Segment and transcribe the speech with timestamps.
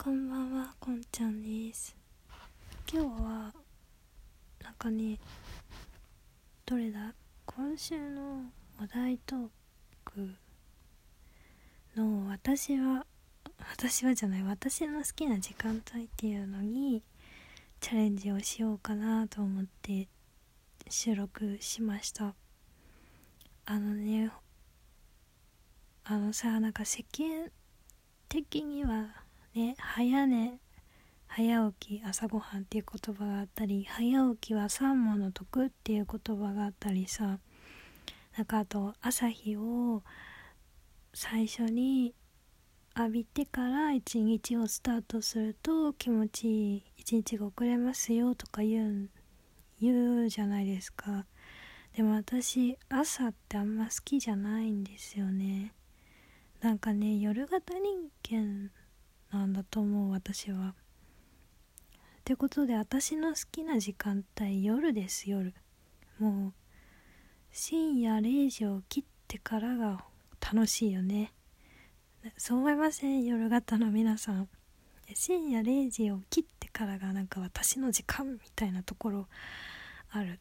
[0.00, 1.96] こんばんは、こんちゃんです。
[2.90, 3.52] 今日は、
[4.62, 5.18] なんかね、
[6.64, 7.12] どれだ？
[7.44, 8.44] 今週の
[8.80, 9.48] お題トー
[10.04, 10.30] ク
[11.96, 13.06] の私は、
[13.58, 17.02] 私はじゃない、私の好きな時間帯っていうのに
[17.80, 20.06] チャレンジをしようかなと思って
[20.88, 22.36] 収録しました。
[23.66, 24.30] あのね、
[26.04, 27.50] あのさ、なんか世間
[28.28, 29.08] 的には
[29.58, 30.60] ね早寝
[31.26, 37.40] 早起き朝ごはんっていう言葉があったり早起きは三問の得っていう言葉があったりさ
[38.36, 40.04] なんかあと朝日を
[41.12, 42.14] 最初に
[42.96, 49.08] 浴びてから一日をスタートすると気持ちいい一日が遅れますよとか言う
[49.80, 51.24] 言うじゃないですか。
[51.96, 55.72] でも私朝ってあんま好きじゃないんですよね。
[56.60, 58.70] なんかね夜型人間
[59.32, 60.68] なんだと思う私は。
[60.68, 60.72] っ
[62.24, 65.54] てことで私の好きな時間帯夜です夜。
[66.18, 66.52] もう
[67.52, 70.04] 深夜0時を切ってからが
[70.40, 71.32] 楽しいよね。
[72.36, 73.24] そう思いません？
[73.24, 74.48] 夜型の皆さん。
[75.14, 79.28] 深夜0時を切ってからがなんか私の時間みたいなところ
[80.10, 80.38] ある。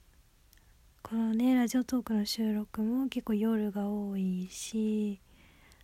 [1.04, 5.22] このねラジオトークの収録も結構夜が多いし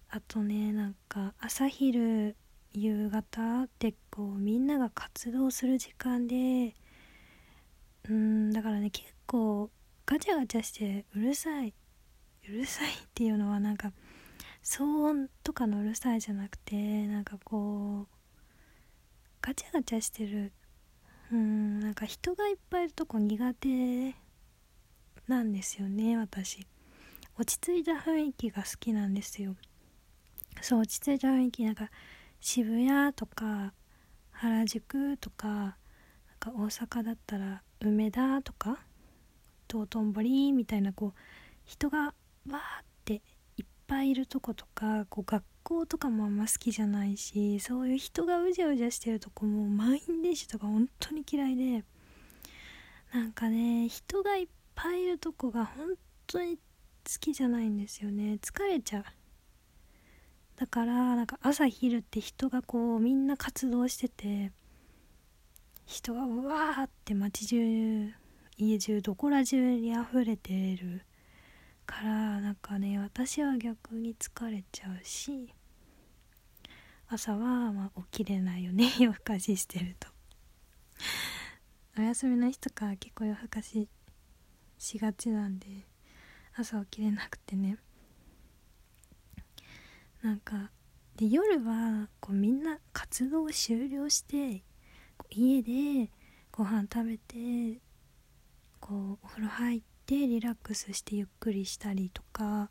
[0.10, 2.36] あとねなんか朝昼
[2.74, 6.74] 夕方ってこうみんなが活動する時間で
[8.10, 9.70] うんだからね結構
[10.06, 11.74] ガチャガチャしてうるさい。
[12.50, 13.94] うるさいっていうのはなんか
[14.64, 18.08] 騒音とかのうるさいじゃなくてなんかこう
[19.42, 20.52] ガチャガチャしてる。
[21.32, 24.14] うんなんか人がいっぱいいるとこ苦手
[25.28, 26.66] なんですよね私。
[27.38, 29.56] 落ち着いた雰囲気が好きなんですよ。
[30.62, 31.90] そう落ち着いた雰囲気なんか
[32.46, 33.72] 渋谷とか
[34.32, 35.76] 原宿とかなん
[36.42, 38.80] か大阪だったら梅田とか
[39.70, 41.20] 道頓堀みたいなこう
[41.64, 42.60] 人がわーっ
[43.06, 43.22] て
[43.56, 51.86] いっぱいいるとことかこう学校とかもあんま好きじゃないしそういう人がうじゃうじゃしてるとこも満員電車とか本当に嫌いで
[53.14, 55.94] なんかね人がいっぱいいるとこが本
[56.28, 56.62] 当に好
[57.22, 58.38] きじゃないんですよね。
[58.42, 59.06] 疲れちゃう。
[60.56, 64.52] だからなんか朝昼って人がこうみんな活動してて
[65.86, 68.14] 人がうわーって街中
[68.58, 71.02] 家中どこら中に溢れてる
[71.86, 75.54] からなんかね私は逆に疲れちゃうし
[77.10, 80.08] 朝はまあ起きれないよね 夜更かししてると。
[81.98, 83.88] お休みの日とか結構夜更かし
[84.80, 85.68] しがちなんで
[86.56, 87.78] 朝起きれなくてね。
[90.24, 90.72] なんか
[91.18, 94.64] で夜はこうみんな活動を終了して
[95.30, 96.10] 家で
[96.50, 97.82] ご飯食べて
[98.80, 102.70] こうお風呂入ってリラックスしてゆっくりしたりとか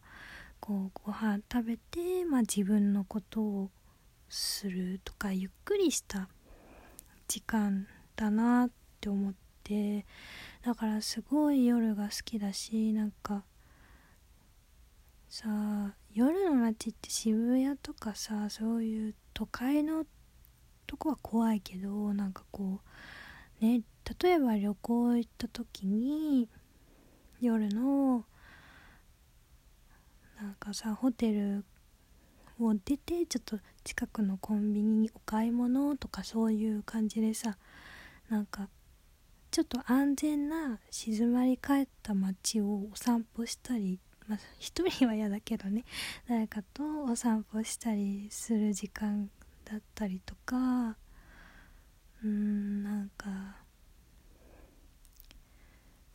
[0.61, 3.71] こうご飯食べて、まあ、自分のことを
[4.31, 6.29] するとかゆっくりした
[7.29, 7.87] 時間
[8.17, 8.71] だなっ
[9.01, 10.07] て思って
[10.65, 13.45] だからすごい夜が好きだしなんか
[15.29, 20.05] さあ夜の街って渋谷とかさそういう都会の
[20.87, 22.81] とこは怖いけどなんかこ
[23.61, 23.81] うね
[24.21, 26.49] 例えば旅行行った時に
[27.41, 28.25] 夜の
[30.39, 31.65] なんかさホテル
[32.61, 37.57] を出てちょっと近くのコンビニにお買い物とかそういう感じでさ
[38.29, 38.69] なんか
[39.51, 43.99] ちょっと安全な静まり返った街をお散歩したり
[44.33, 45.85] まあ一人は嫌だけどね。
[46.27, 49.31] 誰かとお散歩したりする時間
[49.65, 50.97] だったりとか。
[52.23, 53.63] うーんなんか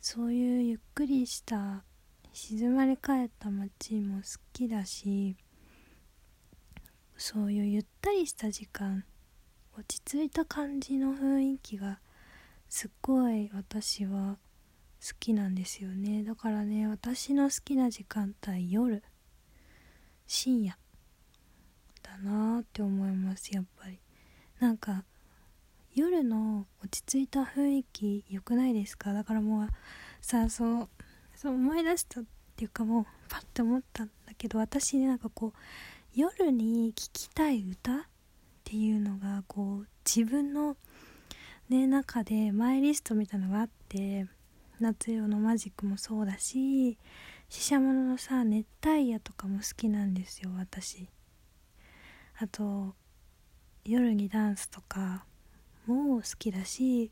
[0.02, 1.84] そういうゆっくりした
[2.34, 4.24] 静まり返った街も好
[4.54, 5.36] きだし
[7.18, 9.04] そういうゆったりした時間
[9.78, 12.00] 落ち着いた感じの雰囲気が
[12.70, 14.38] すっごい私は
[15.00, 16.24] 好きなんですよね。
[16.24, 19.04] だからね私の好きな時間帯夜
[20.26, 20.78] 深夜
[22.02, 24.00] だなって思いますやっぱり。
[24.60, 25.06] なんか
[25.94, 29.14] 夜の落ち着いた雰囲気良くないですか？
[29.14, 29.68] だからもう
[30.22, 30.90] さそう
[31.36, 32.24] そう思い出したっ
[32.56, 35.60] ていうかもうパッて思ったんだけど私ねなんかこう
[36.14, 38.02] 夜に聴きたい歌っ
[38.64, 40.76] ていうのがこう自分の
[41.70, 44.26] ね中でマイリストみたいなのがあって
[44.80, 46.98] 夏夜のマジックもそうだし
[47.50, 51.08] シシャモノのさ熱帯夜とかも好きなんですよ私。
[52.40, 52.94] あと
[53.84, 55.26] 夜にダンスとか
[55.88, 57.12] も好きだし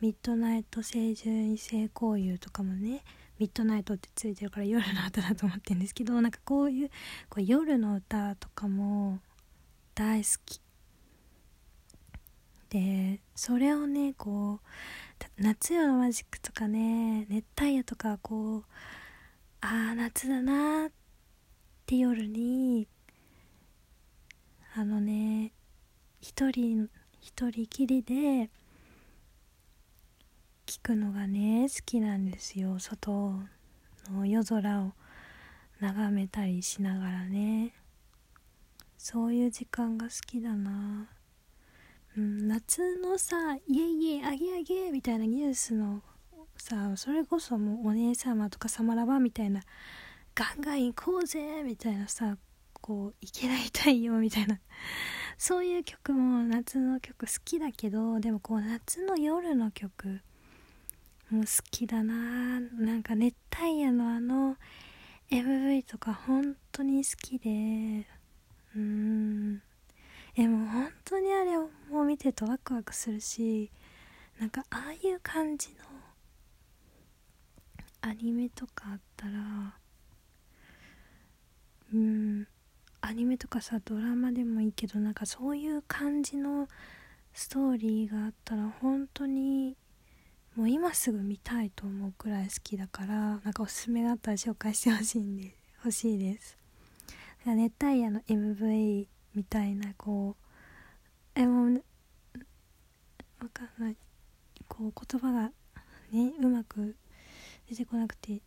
[0.00, 3.04] ミッドナイト清純異性交友とかもね
[3.38, 6.88] ミッドナイトってついてるから夜の歌だと思ってるんですけどなんかこういう
[7.28, 9.20] こう夜の歌とかも
[9.94, 10.60] 大好き。
[12.70, 14.66] でそれをねこう
[15.38, 18.64] 夏夜のマジックとかね熱帯夜とかこう
[19.60, 20.90] ああ夏だなっ
[21.86, 22.86] て夜に
[24.74, 25.52] あのね
[26.20, 26.88] 一人
[27.20, 28.50] 一人きりで
[30.66, 33.34] 聞くのがね好きなんですよ外
[34.10, 34.92] の夜空を
[35.80, 37.72] 眺めたりしながらね。
[39.02, 41.08] そういう時間が好きだな
[42.16, 46.02] うん、夏のさ「イエイエイあげあげ」みたいなニュースの
[46.56, 49.62] さそれこそもうお姉様とかサマラバみたいな
[50.34, 52.36] ガンガン行こうぜみたいなさ
[52.80, 54.58] こういけない太陽みたいな
[55.38, 60.20] そういう曲も夏の曲好きだけどでもこう夏の夜の曲
[61.30, 62.58] も好きだな。
[62.60, 64.56] なんか熱帯夜のあの
[65.30, 68.06] MV とか本当に好きで
[68.74, 69.62] うーん
[70.34, 73.70] えもう本当にあれをもう見てるとワクワクするし
[74.38, 75.74] なんかああいう感じの
[78.02, 79.32] アニメとかあったら
[81.92, 82.46] うん
[83.00, 86.68] アニメとかさドラマでもいいけどなんかそういう感じの
[87.32, 89.76] ストーリーがあったら本当に
[90.56, 96.58] もう今すぐ見たいと思うくらい好きだからなんかおすすめがあったら紹介してほしいんで欲しいです。
[97.46, 101.84] 熱帯夜の MV みたいなこうえもう
[103.40, 103.96] わかんない。
[104.68, 105.50] こう言葉が
[106.12, 106.94] ねうまく
[107.68, 108.42] 出てこなくて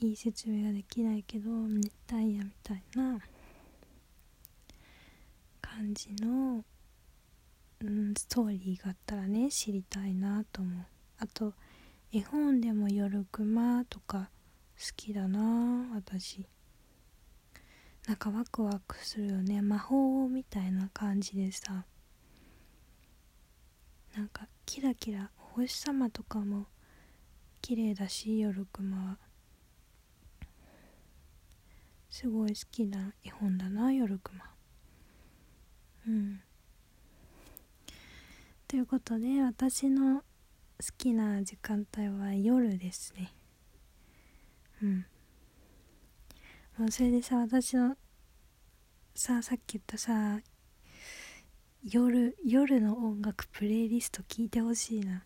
[0.00, 3.20] いい説明ができないけど熱帯夜みたいな
[5.60, 6.64] 感じの、
[7.80, 10.84] うん、ストーリーがあったらね知りたいなと思う。
[11.18, 11.54] あと
[12.12, 14.28] 絵本でも「夜熊」とか
[14.76, 16.46] 好きだな私。
[18.08, 19.62] なんかワクワクするよね。
[19.62, 21.84] 魔法みたいな感じでさ。
[24.16, 26.66] なんかキラキラお星様とかも
[27.62, 29.18] 綺麗だし夜熊は
[32.10, 34.44] すごい好きな絵本だな夜熊。
[36.06, 36.40] うん。
[38.68, 40.22] ということで私の好
[40.98, 43.32] きな時間帯は夜ですね。
[44.82, 45.06] うん。
[46.76, 47.96] もうそれでさ私の
[49.14, 50.40] ささっき言ったさ
[51.84, 55.16] 夜夜の音楽プレイリスト聞いてほしいな。
[55.16, 55.22] っ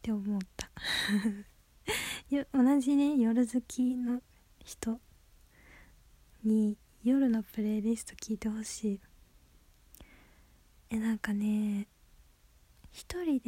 [0.00, 0.70] て思った。
[2.54, 4.22] 同じね夜好きの
[4.64, 4.98] 人
[6.44, 9.00] に夜のプレイリスト聞いてほしい。
[10.88, 11.86] えなんかね
[12.92, 13.38] 一人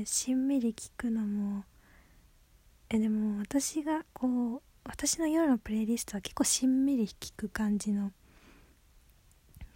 [0.00, 1.64] でしんみり聞くのも
[2.90, 8.12] えでも私がこう私の夜のプレイリストは結構しんみり聴く感じの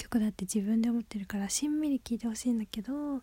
[0.02, 3.22] 曲だって自分で思ってるからしんみり聴いてほしいんだけど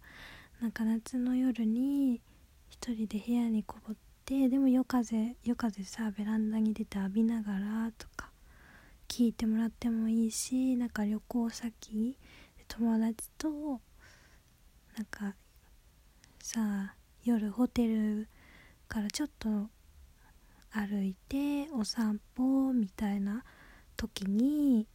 [0.62, 2.22] なんか夏の夜に
[2.70, 8.30] 一人で部屋にこもってでも夜風夜風さベランダに出て浴びながらとか
[9.10, 12.18] 聞いてもらってもいいしなんか旅行先
[12.70, 15.36] 友達となんか
[16.42, 16.94] さ
[17.26, 18.30] 夜ホテル
[18.88, 19.50] からちょっと
[20.71, 23.44] 歩いてお散歩みたいな
[23.98, 24.88] 時に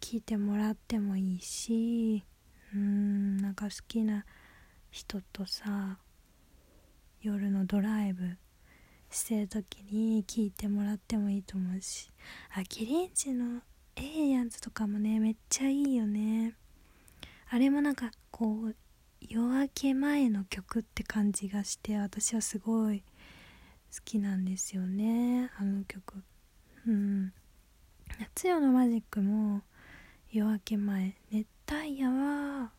[0.00, 2.24] 聞いてもらってもいいし
[2.74, 4.24] うんなんか好きな
[4.90, 5.98] 人とさ
[7.20, 8.36] 夜のドライブ
[9.10, 12.10] してる時に聞いてもらってもいいと思うし
[12.54, 13.62] あキリンチの
[13.96, 16.54] エイリアンズとかもねめっちゃいいよね。
[17.50, 18.76] あれもなんかこう
[19.20, 23.00] 夜明け前の曲って感じがして私はすごい
[23.92, 26.22] 好きなんですよねあの曲。
[26.86, 27.32] うん。
[28.20, 29.62] 夏夜のマジックも
[30.30, 32.70] 夜明け前熱帯夜は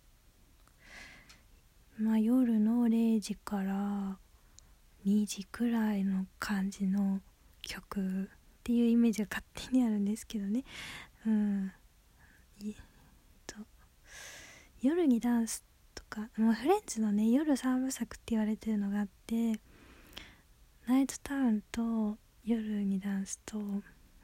[1.97, 4.19] まあ夜の0時から
[5.03, 7.21] 2時くらいの感じの
[7.63, 8.27] 曲っ
[8.63, 10.63] ていうイメージが勝手にあるんですけどね。
[11.25, 11.71] うん。
[13.47, 13.55] と
[14.81, 15.63] 夜にダンス
[15.95, 19.59] とかもうフレンズのね夜三部作って言われてるのがあって
[20.85, 23.59] ナイトタウンと夜にダンスと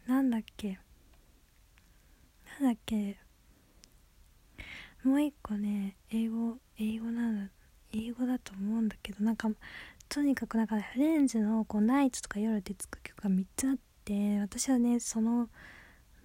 [0.05, 0.77] なんだっけ？
[2.59, 3.17] なんだっけ？
[5.03, 7.49] もう一個ね英語英語な
[7.93, 9.49] 英語だと思うんだけどなんか
[10.09, 15.49] とにかくなんかフレンズのこうナイトとか夜でつく曲が3つあって私はねその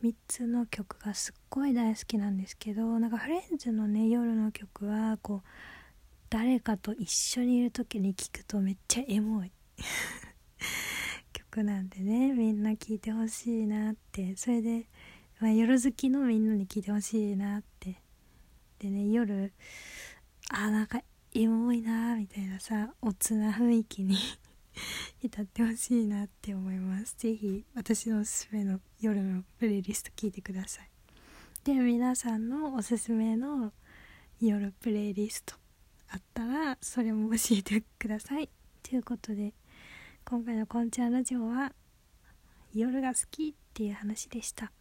[0.02, 5.48] 3つの曲がすっごい大好きなんですけどなんかフレンズのね夜の曲はこう
[6.30, 9.52] 誰かと一緒にいる時に聴くとめっちゃエモい
[11.32, 14.36] 曲なんでねみんな聴いてほしいなって。
[14.36, 14.86] それで、
[15.40, 17.96] まあ、夜好きのみんなに聴いてほしいなって。
[18.78, 19.52] でね夜
[20.50, 21.02] あなんか
[21.34, 24.16] エモいなみたいなさおつな雰囲気に
[25.20, 27.14] 浸ってほしいなって思います。
[27.18, 30.90] 是非私のおすすめの夜のプレイリスト聞いてください。
[31.64, 33.72] で皆さんのおすすめの
[34.40, 35.54] 夜プレイリスト
[36.08, 38.50] あったらそれも教えてください。
[38.82, 39.54] ということで
[40.24, 41.74] 今回のこんちゃんラジオは
[42.74, 44.72] 夜が好きっていう話でした。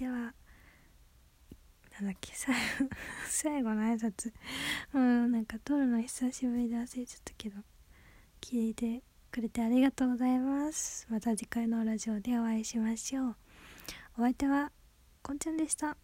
[0.00, 2.60] ではなんだっけ最後
[3.28, 4.32] 最後の挨拶。
[4.94, 7.60] うんなんか撮るの久しぶりで忘れちゃったけど
[8.40, 11.06] 聞いてくれてありがとうございます。
[11.10, 13.36] また次回のラジオでお会いしましょう。
[14.16, 14.72] お相手は
[15.22, 15.98] こんちゃんでした。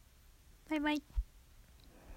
[0.68, 1.15] バイバイ。